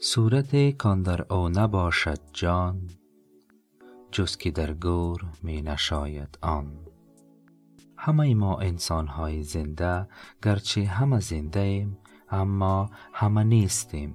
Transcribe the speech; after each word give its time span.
صورت 0.00 0.70
کان 0.70 1.02
در 1.02 1.32
او 1.32 1.48
نباشد 1.48 2.18
جان 2.32 2.88
جز 4.12 4.36
که 4.36 4.50
در 4.50 4.72
گور 4.72 5.24
می 5.42 5.62
نشاید 5.62 6.38
آن. 6.42 6.78
همه 7.96 8.34
ما 8.34 8.58
انسان 8.58 9.06
های 9.06 9.42
زنده 9.42 10.08
گرچه 10.42 10.84
همه 10.84 11.20
زنده 11.20 11.60
ایم 11.60 11.98
اما 12.30 12.90
همه 13.12 13.44
نیستیم. 13.44 14.14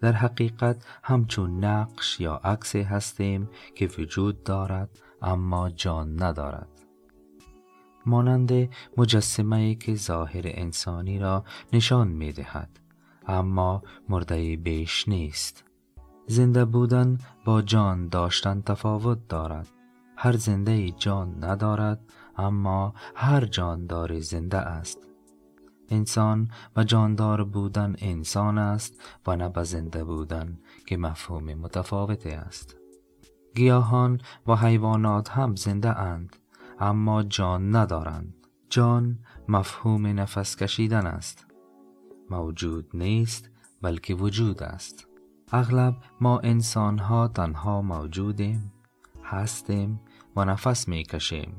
در 0.00 0.12
حقیقت 0.12 0.84
همچون 1.02 1.64
نقش 1.64 2.20
یا 2.20 2.34
عکس 2.34 2.76
هستیم 2.76 3.48
که 3.74 3.86
وجود 3.98 4.42
دارد 4.42 4.98
اما 5.22 5.70
جان 5.70 6.22
ندارد. 6.22 6.68
مانند 8.06 8.52
مجسمه 8.96 9.74
که 9.74 9.94
ظاهر 9.94 10.42
انسانی 10.44 11.18
را 11.18 11.44
نشان 11.72 12.08
می 12.08 12.32
دهد 12.32 12.85
اما 13.28 13.82
مرده 14.08 14.56
بیش 14.56 15.08
نیست. 15.08 15.64
زنده 16.26 16.64
بودن 16.64 17.18
با 17.44 17.62
جان 17.62 18.08
داشتن 18.08 18.60
تفاوت 18.60 19.28
دارد. 19.28 19.68
هر 20.16 20.36
زنده 20.36 20.90
جان 20.90 21.44
ندارد 21.44 22.00
اما 22.36 22.94
هر 23.14 23.44
جاندار 23.44 24.20
زنده 24.20 24.58
است. 24.58 24.98
انسان 25.88 26.48
و 26.76 26.84
جاندار 26.84 27.44
بودن 27.44 27.96
انسان 27.98 28.58
است 28.58 29.02
و 29.26 29.36
نه 29.36 29.64
زنده 29.64 30.04
بودن 30.04 30.58
که 30.86 30.96
مفهوم 30.96 31.54
متفاوت 31.54 32.26
است. 32.26 32.76
گیاهان 33.54 34.20
و 34.46 34.56
حیوانات 34.56 35.30
هم 35.30 35.56
زنده 35.56 35.98
اند 35.98 36.36
اما 36.80 37.22
جان 37.22 37.76
ندارند. 37.76 38.34
جان 38.68 39.18
مفهوم 39.48 40.06
نفس 40.06 40.56
کشیدن 40.56 41.06
است. 41.06 41.46
موجود 42.30 42.90
نیست 42.94 43.50
بلکه 43.82 44.14
وجود 44.14 44.62
است. 44.62 45.06
اغلب 45.52 45.94
ما 46.20 46.38
انسان 46.38 46.98
ها 46.98 47.28
تنها 47.28 47.82
موجودیم 47.82 48.72
هستیم 49.24 50.00
و 50.36 50.44
نفس 50.44 50.88
می 50.88 51.02
کشیم 51.02 51.56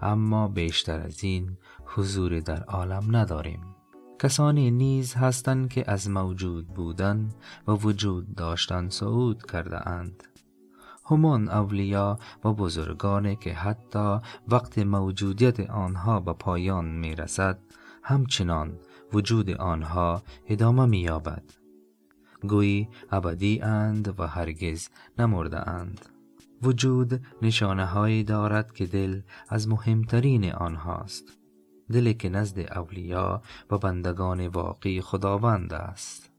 اما 0.00 0.48
بیشتر 0.48 1.00
از 1.00 1.24
این 1.24 1.56
حضور 1.84 2.40
در 2.40 2.62
عالم 2.62 3.16
نداریم. 3.16 3.76
کسانی 4.22 4.70
نیز 4.70 5.14
هستند 5.14 5.68
که 5.68 5.90
از 5.90 6.10
موجود 6.10 6.68
بودن 6.68 7.28
و 7.66 7.72
وجود 7.72 8.34
داشتن 8.34 8.88
صعود 8.88 9.50
کرده 9.50 9.88
اند 9.88 10.24
همان 11.10 11.48
اولیا 11.48 12.18
و 12.44 12.52
بزرگانی 12.52 13.36
که 13.36 13.52
حتی 13.54 14.18
وقت 14.48 14.78
موجودیت 14.78 15.70
آنها 15.70 16.20
به 16.20 16.32
پایان 16.32 16.84
می 16.84 17.16
رسد 17.16 17.58
همچنان 18.02 18.78
وجود 19.12 19.50
آنها 19.50 20.22
ادامه 20.48 20.86
می 20.86 20.98
یابد 20.98 21.60
گویی 22.48 22.88
ابدی 23.10 23.60
اند 23.60 24.20
و 24.20 24.26
هرگز 24.26 24.88
نمرده 25.18 25.68
اند. 25.68 26.06
وجود 26.62 27.20
نشانه 27.42 27.86
هایی 27.86 28.24
دارد 28.24 28.72
که 28.72 28.86
دل 28.86 29.20
از 29.48 29.68
مهمترین 29.68 30.52
آنهاست. 30.52 31.24
دلی 31.92 32.14
که 32.14 32.28
نزد 32.28 32.58
اولیا 32.58 33.42
و 33.70 33.78
بندگان 33.78 34.46
واقعی 34.46 35.00
خداوند 35.00 35.72
است. 35.72 36.29